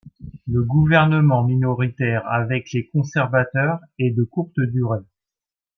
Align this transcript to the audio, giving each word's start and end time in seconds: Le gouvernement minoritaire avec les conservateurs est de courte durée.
Le 0.47 0.63
gouvernement 0.63 1.43
minoritaire 1.43 2.25
avec 2.25 2.71
les 2.71 2.87
conservateurs 2.87 3.79
est 3.99 4.09
de 4.09 4.23
courte 4.23 4.59
durée. 4.59 5.05